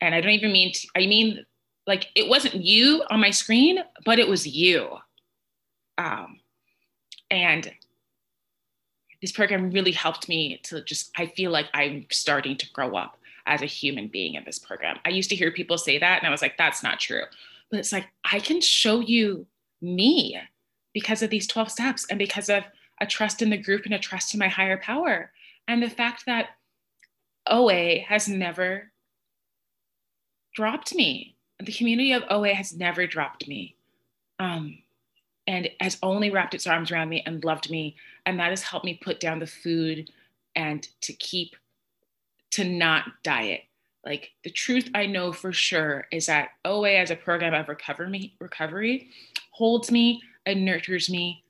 And 0.00 0.14
I 0.14 0.20
don't 0.20 0.32
even 0.32 0.52
mean 0.52 0.72
to, 0.72 0.88
I 0.96 1.06
mean 1.06 1.44
like 1.86 2.08
it 2.14 2.28
wasn't 2.28 2.56
you 2.56 3.02
on 3.10 3.20
my 3.20 3.30
screen, 3.30 3.82
but 4.04 4.18
it 4.18 4.28
was 4.28 4.46
you. 4.46 4.96
Um, 5.98 6.40
and 7.30 7.72
this 9.22 9.32
program 9.32 9.70
really 9.70 9.92
helped 9.92 10.28
me 10.28 10.60
to 10.64 10.82
just 10.82 11.10
I 11.16 11.26
feel 11.26 11.50
like 11.50 11.66
I'm 11.74 12.06
starting 12.10 12.56
to 12.58 12.72
grow 12.72 12.96
up 12.96 13.16
as 13.46 13.62
a 13.62 13.66
human 13.66 14.08
being 14.08 14.34
in 14.34 14.44
this 14.44 14.58
program. 14.58 14.98
I 15.04 15.10
used 15.10 15.30
to 15.30 15.36
hear 15.36 15.50
people 15.50 15.78
say 15.78 15.98
that, 15.98 16.18
and 16.18 16.26
I 16.26 16.30
was 16.30 16.42
like, 16.42 16.58
that's 16.58 16.82
not 16.82 17.00
true. 17.00 17.22
But 17.70 17.80
it's 17.80 17.92
like 17.92 18.06
I 18.30 18.40
can 18.40 18.60
show 18.60 19.00
you 19.00 19.46
me 19.80 20.38
because 20.92 21.22
of 21.22 21.30
these 21.30 21.46
12 21.46 21.70
steps 21.70 22.06
and 22.08 22.18
because 22.18 22.48
of 22.48 22.64
a 23.00 23.06
trust 23.06 23.42
in 23.42 23.50
the 23.50 23.56
group 23.56 23.84
and 23.84 23.94
a 23.94 23.98
trust 23.98 24.34
in 24.34 24.40
my 24.40 24.48
higher 24.48 24.78
power. 24.78 25.32
And 25.68 25.82
the 25.82 25.90
fact 25.90 26.24
that 26.26 26.50
OA 27.48 28.00
has 28.00 28.28
never 28.28 28.90
dropped 30.54 30.94
me. 30.94 31.36
The 31.62 31.72
community 31.72 32.12
of 32.12 32.24
OA 32.30 32.54
has 32.54 32.74
never 32.74 33.06
dropped 33.06 33.46
me. 33.48 33.76
Um, 34.38 34.78
and 35.46 35.70
has 35.80 35.98
only 36.02 36.30
wrapped 36.30 36.54
its 36.54 36.66
arms 36.66 36.90
around 36.90 37.08
me 37.08 37.22
and 37.24 37.44
loved 37.44 37.70
me. 37.70 37.96
And 38.24 38.38
that 38.38 38.50
has 38.50 38.62
helped 38.62 38.84
me 38.84 38.98
put 39.00 39.20
down 39.20 39.38
the 39.38 39.46
food 39.46 40.10
and 40.56 40.86
to 41.02 41.12
keep, 41.12 41.54
to 42.52 42.64
not 42.64 43.04
diet. 43.22 43.62
Like 44.04 44.32
the 44.44 44.50
truth 44.50 44.90
I 44.94 45.06
know 45.06 45.32
for 45.32 45.52
sure 45.52 46.06
is 46.10 46.26
that 46.26 46.50
OA 46.64 46.96
as 46.96 47.10
a 47.10 47.16
program 47.16 47.54
of 47.54 47.68
recovery, 47.68 48.34
recovery 48.40 49.10
holds 49.52 49.90
me 49.90 50.22
and 50.46 50.64
nurtures 50.64 51.10
me 51.10 51.44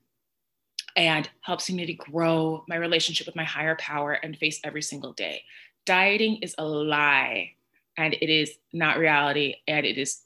and 0.96 1.28
helps 1.42 1.70
me 1.70 1.86
to 1.86 1.92
grow 1.92 2.64
my 2.68 2.76
relationship 2.76 3.26
with 3.26 3.36
my 3.36 3.44
higher 3.44 3.76
power 3.76 4.12
and 4.12 4.36
face 4.36 4.60
every 4.64 4.82
single 4.82 5.12
day. 5.12 5.42
Dieting 5.84 6.36
is 6.42 6.54
a 6.58 6.64
lie 6.64 7.52
and 7.96 8.14
it 8.14 8.30
is 8.30 8.58
not 8.72 8.98
reality 8.98 9.56
and 9.68 9.86
it 9.86 9.98
is 9.98 10.22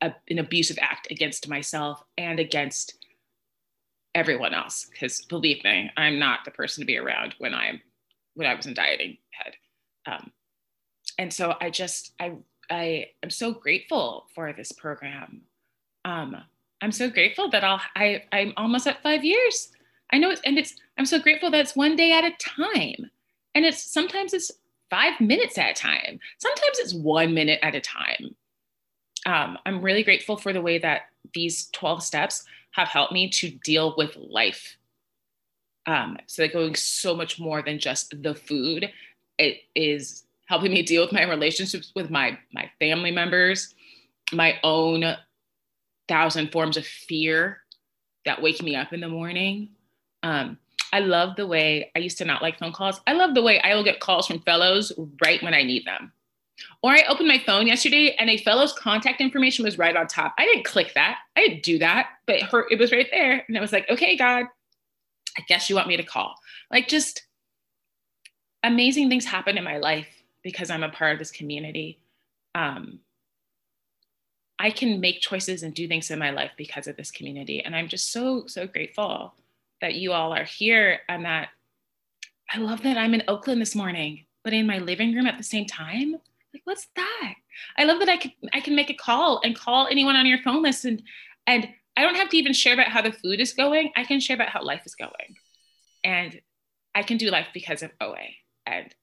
a, 0.00 0.14
an 0.28 0.38
abusive 0.38 0.78
act 0.80 1.08
against 1.10 1.48
myself 1.48 2.02
and 2.18 2.40
against 2.40 2.96
everyone 4.14 4.52
else 4.52 4.88
because 4.90 5.20
believe 5.26 5.62
me 5.62 5.88
i'm 5.96 6.18
not 6.18 6.40
the 6.44 6.50
person 6.50 6.82
to 6.82 6.86
be 6.86 6.98
around 6.98 7.32
when 7.38 7.54
i'm 7.54 7.80
when 8.34 8.48
i 8.48 8.54
was 8.54 8.66
in 8.66 8.74
dieting 8.74 9.16
head 9.30 9.54
um, 10.06 10.32
and 11.16 11.32
so 11.32 11.54
i 11.60 11.70
just 11.70 12.12
i 12.18 12.32
i 12.70 13.06
am 13.22 13.30
so 13.30 13.52
grateful 13.52 14.26
for 14.34 14.52
this 14.52 14.72
program 14.72 15.42
um, 16.04 16.36
I'm 16.80 16.92
so 16.92 17.10
grateful 17.10 17.50
that 17.50 17.64
I'll 17.64 17.80
I 17.94 18.24
I'm 18.32 18.52
almost 18.56 18.86
at 18.86 19.02
five 19.02 19.24
years. 19.24 19.70
I 20.12 20.18
know 20.18 20.30
it's 20.30 20.40
and 20.44 20.58
it's 20.58 20.74
I'm 20.98 21.06
so 21.06 21.18
grateful 21.18 21.50
that 21.50 21.60
it's 21.60 21.76
one 21.76 21.96
day 21.96 22.12
at 22.12 22.24
a 22.24 22.32
time. 22.38 23.10
And 23.54 23.64
it's 23.64 23.82
sometimes 23.82 24.32
it's 24.32 24.50
five 24.90 25.20
minutes 25.20 25.58
at 25.58 25.70
a 25.70 25.74
time. 25.74 26.18
Sometimes 26.38 26.78
it's 26.78 26.94
one 26.94 27.34
minute 27.34 27.60
at 27.62 27.74
a 27.74 27.80
time. 27.80 28.34
Um, 29.26 29.58
I'm 29.66 29.82
really 29.82 30.02
grateful 30.02 30.36
for 30.36 30.52
the 30.52 30.62
way 30.62 30.78
that 30.78 31.02
these 31.34 31.68
12 31.72 32.02
steps 32.02 32.44
have 32.72 32.88
helped 32.88 33.12
me 33.12 33.28
to 33.28 33.50
deal 33.64 33.94
with 33.96 34.16
life. 34.16 34.76
Um, 35.86 36.18
so 36.26 36.42
they're 36.42 36.52
going 36.52 36.74
so 36.74 37.16
much 37.16 37.40
more 37.40 37.62
than 37.62 37.78
just 37.78 38.22
the 38.22 38.34
food. 38.34 38.90
It 39.38 39.58
is 39.74 40.24
helping 40.46 40.72
me 40.72 40.82
deal 40.82 41.02
with 41.02 41.12
my 41.12 41.28
relationships 41.28 41.92
with 41.94 42.10
my 42.10 42.38
my 42.52 42.70
family 42.78 43.10
members, 43.10 43.74
my 44.32 44.58
own 44.62 45.04
thousand 46.08 46.52
forms 46.52 46.76
of 46.76 46.86
fear 46.86 47.58
that 48.24 48.42
wake 48.42 48.62
me 48.62 48.76
up 48.76 48.92
in 48.92 49.00
the 49.00 49.08
morning. 49.08 49.70
Um, 50.22 50.58
I 50.92 51.00
love 51.00 51.36
the 51.36 51.46
way 51.46 51.90
I 51.94 52.00
used 52.00 52.18
to 52.18 52.24
not 52.24 52.42
like 52.42 52.58
phone 52.58 52.72
calls. 52.72 53.00
I 53.06 53.12
love 53.12 53.34
the 53.34 53.42
way 53.42 53.60
I 53.60 53.74
will 53.74 53.84
get 53.84 54.00
calls 54.00 54.26
from 54.26 54.40
fellows 54.40 54.92
right 55.24 55.42
when 55.42 55.54
I 55.54 55.62
need 55.62 55.86
them. 55.86 56.12
Or 56.82 56.92
I 56.92 57.04
opened 57.08 57.28
my 57.28 57.38
phone 57.38 57.66
yesterday 57.66 58.14
and 58.18 58.28
a 58.28 58.36
fellow's 58.38 58.72
contact 58.72 59.20
information 59.20 59.64
was 59.64 59.78
right 59.78 59.96
on 59.96 60.06
top. 60.06 60.34
I 60.38 60.44
didn't 60.44 60.64
click 60.64 60.92
that. 60.94 61.18
I 61.36 61.40
didn't 61.40 61.62
do 61.62 61.78
that, 61.78 62.08
but 62.26 62.42
her, 62.42 62.66
it 62.70 62.78
was 62.78 62.92
right 62.92 63.08
there. 63.10 63.44
And 63.46 63.56
I 63.56 63.60
was 63.60 63.72
like, 63.72 63.88
okay, 63.88 64.16
God, 64.16 64.46
I 65.38 65.42
guess 65.48 65.70
you 65.70 65.76
want 65.76 65.88
me 65.88 65.96
to 65.96 66.02
call. 66.02 66.34
Like 66.70 66.88
just 66.88 67.22
amazing 68.62 69.08
things 69.08 69.24
happen 69.24 69.56
in 69.56 69.64
my 69.64 69.78
life 69.78 70.08
because 70.42 70.70
I'm 70.70 70.82
a 70.82 70.90
part 70.90 71.12
of 71.12 71.18
this 71.18 71.30
community. 71.30 71.98
Um, 72.54 73.00
I 74.58 74.70
can 74.70 75.00
make 75.00 75.20
choices 75.20 75.62
and 75.62 75.72
do 75.72 75.88
things 75.88 76.10
in 76.10 76.18
my 76.18 76.30
life 76.30 76.50
because 76.58 76.86
of 76.86 76.96
this 76.96 77.10
community. 77.10 77.62
And 77.62 77.74
I'm 77.74 77.88
just 77.88 78.12
so, 78.12 78.46
so 78.46 78.66
grateful 78.66 79.34
that 79.80 79.94
you 79.94 80.12
all 80.12 80.32
are 80.32 80.44
here 80.44 81.00
and 81.08 81.24
that 81.24 81.48
I 82.52 82.58
love 82.58 82.82
that 82.82 82.96
I'm 82.96 83.14
in 83.14 83.22
Oakland 83.28 83.60
this 83.60 83.76
morning, 83.76 84.26
but 84.42 84.52
in 84.52 84.66
my 84.66 84.78
living 84.78 85.14
room 85.14 85.26
at 85.26 85.38
the 85.38 85.44
same 85.44 85.66
time. 85.66 86.12
Like, 86.52 86.62
what's 86.64 86.88
that? 86.96 87.34
I 87.76 87.84
love 87.84 88.00
that 88.00 88.08
I 88.08 88.16
can 88.16 88.32
I 88.52 88.60
can 88.60 88.74
make 88.74 88.90
a 88.90 88.94
call 88.94 89.40
and 89.44 89.56
call 89.56 89.86
anyone 89.86 90.16
on 90.16 90.26
your 90.26 90.42
phone 90.42 90.62
list 90.62 90.84
and 90.84 91.02
and 91.46 91.68
I 91.96 92.02
don't 92.02 92.16
have 92.16 92.30
to 92.30 92.36
even 92.36 92.52
share 92.52 92.74
about 92.74 92.88
how 92.88 93.02
the 93.02 93.12
food 93.12 93.40
is 93.40 93.52
going. 93.52 93.92
I 93.96 94.04
can 94.04 94.20
share 94.20 94.34
about 94.34 94.48
how 94.48 94.64
life 94.64 94.82
is 94.86 94.94
going. 94.94 95.36
And 96.02 96.40
I 96.94 97.02
can 97.02 97.18
do 97.18 97.30
life 97.30 97.48
because 97.52 97.82
of 97.82 97.90
OA 98.00 98.16
and 98.66 98.94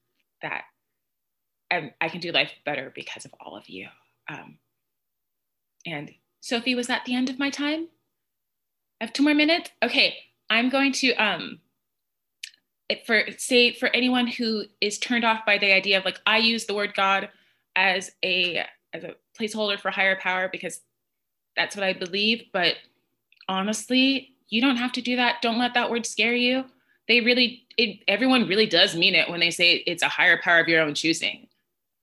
that 0.42 0.64
and 1.70 1.92
I 2.00 2.08
can 2.08 2.20
do 2.20 2.32
life 2.32 2.50
better 2.64 2.92
because 2.94 3.24
of 3.24 3.32
all 3.40 3.56
of 3.56 3.68
you. 3.68 3.88
Um, 4.28 4.58
and 5.86 6.10
Sophie, 6.40 6.74
was 6.74 6.86
that 6.86 7.04
the 7.04 7.14
end 7.14 7.30
of 7.30 7.38
my 7.38 7.50
time? 7.50 7.88
I 9.00 9.04
have 9.04 9.12
two 9.12 9.22
more 9.22 9.34
minutes. 9.34 9.70
Okay, 9.82 10.16
I'm 10.50 10.68
going 10.68 10.92
to 10.92 11.12
um 11.14 11.60
for 13.06 13.24
say 13.36 13.74
for 13.74 13.88
anyone 13.88 14.26
who 14.26 14.64
is 14.80 14.98
turned 14.98 15.24
off 15.24 15.44
by 15.44 15.58
the 15.58 15.72
idea 15.72 15.98
of 15.98 16.04
like 16.04 16.20
I 16.26 16.38
use 16.38 16.64
the 16.66 16.74
word 16.74 16.94
God 16.94 17.28
as 17.76 18.10
a 18.24 18.64
as 18.92 19.04
a 19.04 19.14
placeholder 19.38 19.78
for 19.78 19.90
higher 19.90 20.18
power 20.18 20.48
because 20.50 20.80
that's 21.56 21.76
what 21.76 21.84
I 21.84 21.92
believe. 21.92 22.44
But 22.52 22.76
honestly, 23.48 24.34
you 24.48 24.60
don't 24.60 24.76
have 24.76 24.92
to 24.92 25.02
do 25.02 25.16
that. 25.16 25.42
Don't 25.42 25.58
let 25.58 25.74
that 25.74 25.90
word 25.90 26.06
scare 26.06 26.34
you. 26.34 26.64
They 27.06 27.20
really, 27.20 27.66
it, 27.76 28.00
everyone 28.06 28.48
really 28.48 28.66
does 28.66 28.94
mean 28.94 29.14
it 29.14 29.30
when 29.30 29.40
they 29.40 29.50
say 29.50 29.82
it's 29.86 30.02
a 30.02 30.08
higher 30.08 30.40
power 30.40 30.60
of 30.60 30.68
your 30.68 30.82
own 30.82 30.94
choosing 30.94 31.47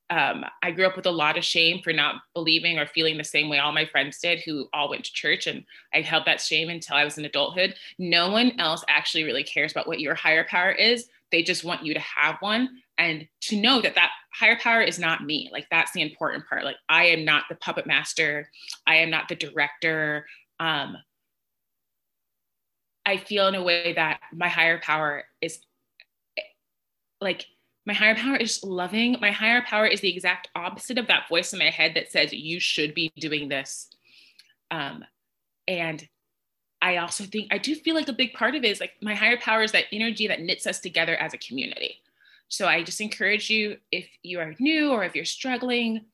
um, 0.10 0.46
I 0.62 0.72
grew 0.72 0.86
up 0.86 0.96
with 0.96 1.08
a 1.08 1.12
lot 1.12 1.38
of 1.38 1.44
shame 1.44 1.82
for 1.84 1.92
not 1.92 2.22
believing 2.34 2.78
or 2.78 2.86
feeling 2.86 3.18
the 3.18 3.24
same 3.24 3.50
way 3.50 3.58
all 3.58 3.72
my 3.72 3.86
friends 3.86 4.20
did 4.20 4.40
who 4.40 4.68
all 4.72 4.90
went 4.90 5.04
to 5.06 5.14
church. 5.14 5.48
And 5.48 5.64
I 5.94 6.02
held 6.02 6.26
that 6.26 6.42
shame 6.42 6.70
until 6.70 6.96
I 6.96 7.04
was 7.04 7.18
in 7.18 7.26
adulthood. 7.26 7.76
No 7.98 8.30
one 8.30 8.60
else 8.60 8.84
actually 8.88 9.24
really 9.24 9.44
cares 9.44 9.72
about 9.72 9.88
what 9.88 10.00
your 10.00 10.14
higher 10.14 10.46
power 10.48 10.72
is. 10.72 11.08
They 11.32 11.42
just 11.42 11.64
want 11.64 11.84
you 11.84 11.94
to 11.96 12.00
have 12.00 12.38
one 12.40 12.70
and 13.00 13.28
to 13.42 13.60
know 13.60 13.82
that 13.82 13.96
that 13.96 14.12
higher 14.32 14.58
power 14.58 14.82
is 14.82 15.00
not 15.00 15.26
me. 15.26 15.50
Like 15.52 15.68
that's 15.72 15.92
the 15.92 16.02
important 16.02 16.48
part. 16.48 16.64
Like 16.64 16.78
I 16.88 17.06
am 17.06 17.26
not 17.26 17.46
the 17.50 17.56
puppet 17.56 17.88
master. 17.88 18.50
I 18.86 18.98
am 18.98 19.10
not 19.10 19.28
the 19.28 19.36
director. 19.36 20.28
Um, 20.60 20.98
I 23.08 23.18
feel 23.18 23.48
in 23.48 23.56
a 23.56 23.64
way 23.64 23.94
that 23.94 24.20
my 24.34 24.50
higher 24.50 24.80
power 24.80 25.26
is 25.42 25.60
like 27.22 27.48
my 27.86 27.94
higher 27.94 28.16
power 28.16 28.36
is 28.36 28.64
loving. 28.64 29.18
My 29.22 29.32
higher 29.32 29.62
power 29.62 29.86
is 29.86 30.02
the 30.02 30.14
exact 30.14 30.50
opposite 30.56 30.98
of 30.98 31.08
that 31.08 31.30
voice 31.30 31.54
in 31.54 31.60
my 31.60 31.70
head 31.70 31.94
that 31.96 32.12
says, 32.12 32.34
you 32.34 32.60
should 32.60 32.94
be 32.94 33.12
doing 33.18 33.48
this. 33.48 33.90
Um, 34.72 35.04
and 35.68 36.08
I 36.82 36.98
also 36.98 37.24
think 37.24 37.48
I 37.52 37.58
do 37.58 37.76
feel 37.76 37.96
like 37.96 38.08
a 38.08 38.14
big 38.14 38.34
part 38.34 38.56
of 38.56 38.64
it 38.64 38.70
is 38.70 38.80
like 38.80 38.92
my 39.02 39.16
higher 39.16 39.38
power 39.38 39.64
is 39.64 39.72
that 39.72 39.86
energy 39.92 40.28
that 40.28 40.42
knits 40.42 40.68
us 40.68 40.80
together 40.80 41.16
as 41.16 41.34
a 41.34 41.38
community. 41.40 42.02
So 42.48 42.68
I 42.68 42.84
just 42.84 43.02
encourage 43.02 43.50
you 43.50 43.78
if 43.92 44.08
you 44.22 44.40
are 44.40 44.56
new 44.60 44.92
or 44.92 45.04
if 45.04 45.16
you're 45.16 45.26
struggling 45.26 46.06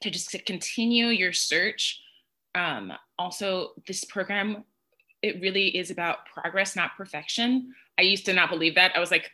to 0.00 0.10
just 0.10 0.30
to 0.30 0.42
continue 0.42 1.06
your 1.06 1.32
search. 1.32 2.00
Um, 2.54 2.92
also, 3.18 3.72
this 3.86 4.04
program 4.04 4.64
it 5.22 5.40
really 5.40 5.68
is 5.68 5.90
about 5.90 6.26
progress, 6.26 6.74
not 6.74 6.96
perfection. 6.96 7.72
I 7.96 8.02
used 8.02 8.26
to 8.26 8.32
not 8.32 8.50
believe 8.50 8.74
that. 8.74 8.92
I 8.96 8.98
was 8.98 9.12
like, 9.12 9.30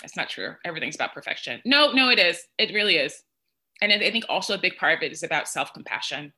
that's 0.00 0.16
not 0.16 0.28
true. 0.28 0.54
Everything's 0.64 0.94
about 0.94 1.14
perfection. 1.14 1.60
No, 1.64 1.92
no, 1.92 2.08
it 2.10 2.18
is. 2.18 2.46
It 2.58 2.74
really 2.74 2.96
is. 2.96 3.22
And 3.82 3.92
I 3.92 4.10
think 4.10 4.24
also 4.28 4.54
a 4.54 4.58
big 4.58 4.76
part 4.76 4.98
of 4.98 5.02
it 5.02 5.12
is 5.12 5.22
about 5.22 5.48
self 5.48 5.72
compassion. 5.72 6.32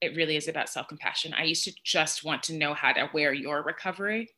It 0.00 0.16
really 0.16 0.36
is 0.36 0.48
about 0.48 0.68
self 0.68 0.88
compassion. 0.88 1.34
I 1.34 1.44
used 1.44 1.64
to 1.64 1.72
just 1.84 2.24
want 2.24 2.42
to 2.44 2.56
know 2.56 2.74
how 2.74 2.92
to 2.92 3.08
wear 3.14 3.32
your 3.32 3.62
recovery, 3.62 4.30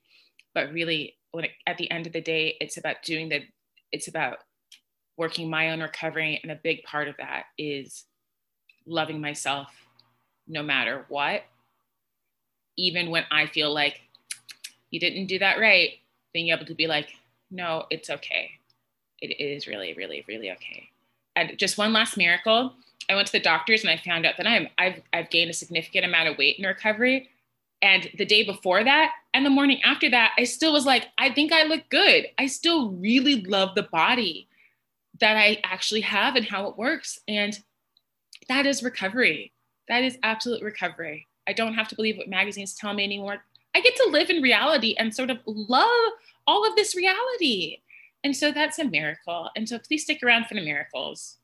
but 0.55 0.73
really, 0.73 1.17
when 1.33 1.45
it, 1.45 1.51
at 1.67 1.79
the 1.79 1.91
end 1.91 2.07
of 2.07 2.13
the 2.13 2.21
day, 2.21 2.57
it's 2.61 2.77
about 2.77 3.03
doing 3.03 3.29
the, 3.29 3.41
it's 3.91 4.07
about 4.09 4.39
working 5.17 5.51
my 5.51 5.71
own 5.71 5.81
recovery. 5.81 6.39
And 6.43 6.53
a 6.53 6.61
big 6.63 6.85
part 6.85 7.09
of 7.09 7.17
that 7.19 7.45
is 7.59 8.05
loving 8.87 9.21
myself 9.21 9.69
no 10.47 10.63
matter 10.63 11.07
what. 11.09 11.43
Even 12.77 13.11
when 13.11 13.25
I 13.31 13.47
feel 13.47 13.73
like 13.73 14.01
you 14.91 15.01
didn't 15.01 15.27
do 15.27 15.39
that 15.41 15.59
right, 15.59 15.91
being 16.33 16.51
able 16.51 16.67
to 16.67 16.75
be 16.75 16.87
like, 16.87 17.09
no, 17.55 17.87
it's 17.89 18.11
okay. 18.11 18.51
It 19.21 19.41
is 19.41 19.67
really, 19.67 19.95
really, 19.95 20.25
really 20.27 20.51
okay. 20.51 20.89
And 21.37 21.57
just 21.57 21.79
one 21.79 21.93
last 21.93 22.17
miracle. 22.17 22.75
I 23.09 23.15
went 23.15 23.27
to 23.29 23.33
the 23.33 23.41
doctors 23.41 23.83
and 23.83 23.91
I 23.91 23.97
found 23.97 24.27
out 24.27 24.37
that 24.39 24.47
I'm 24.47 24.69
I've 24.77 25.01
I've 25.13 25.31
gained 25.31 25.51
a 25.51 25.55
significant 25.55 26.05
amount 26.05 26.29
of 26.29 26.39
weight 26.39 26.59
in 26.59 26.67
recovery. 26.67 27.31
And 27.81 28.11
the 28.17 28.25
day 28.25 28.45
before 28.45 28.83
that 28.83 29.13
and 29.35 29.45
the 29.47 29.51
morning 29.51 29.81
after 29.83 30.11
that, 30.11 30.33
I 30.39 30.45
still 30.45 30.73
was 30.73 30.87
like, 30.87 31.07
I 31.19 31.31
think 31.31 31.53
I 31.53 31.65
look 31.65 31.83
good. 31.91 32.27
I 32.39 32.47
still 32.47 32.91
really 32.91 33.43
love 33.43 33.75
the 33.75 33.83
body 33.83 34.49
that 35.21 35.37
I 35.37 35.61
actually 35.65 36.01
have 36.01 36.35
and 36.35 36.47
how 36.47 36.67
it 36.69 36.79
works. 36.79 37.21
And 37.29 37.59
that 38.49 38.67
is 38.67 38.83
recovery. 38.83 39.53
That 39.89 40.03
is 40.03 40.19
absolute 40.23 40.63
recovery. 40.63 41.29
I 41.47 41.53
don't 41.53 41.75
have 41.75 41.89
to 41.89 41.95
believe 41.95 42.17
what 42.17 42.29
magazines 42.29 42.75
tell 42.75 42.95
me 42.95 43.05
anymore. 43.05 43.45
I 43.75 43.81
get 43.81 43.97
to 43.97 44.09
live 44.11 44.31
in 44.31 44.43
reality 44.43 44.95
and 44.99 45.15
sort 45.15 45.31
of 45.31 45.39
love 45.45 46.13
all 46.47 46.67
of 46.69 46.77
this 46.77 46.95
reality. 46.95 47.79
And 48.23 48.35
so 48.37 48.53
that's 48.53 48.79
a 48.79 48.85
miracle. 48.85 49.51
And 49.57 49.69
so 49.69 49.79
please 49.79 50.05
stick 50.05 50.21
around 50.23 50.47
for 50.47 50.55
the 50.55 50.65
miracles. 50.65 51.39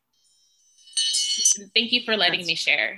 Thank 1.75 1.93
you 1.93 2.03
for 2.05 2.17
letting 2.17 2.41
that's, 2.41 2.49
me 2.49 2.55
share. 2.55 2.97